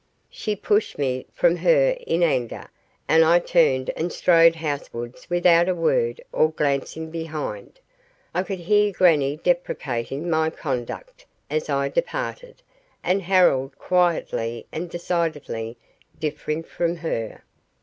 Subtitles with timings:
[0.31, 2.71] She pushed me from her in anger,
[3.07, 7.79] and I turned and strode housewards without a word or glancing behind.
[8.33, 12.63] I could hear grannie deprecating my conduct as I departed,
[13.03, 15.77] and Harold quietly and decidedly
[16.19, 17.43] differing from her.